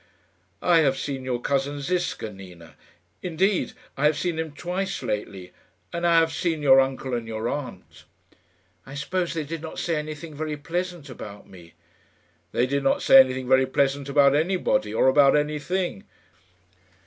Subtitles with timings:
[0.63, 2.75] "I have seen your cousin Ziska, Nina;
[3.21, 5.51] indeed, I have seen him twice lately;
[5.93, 8.05] and I have seen your uncle and your aunt."
[8.83, 11.75] "I suppose they did not say anything very pleasant about me."
[12.51, 16.05] "They did not say anything very pleasant about anybody or about anything.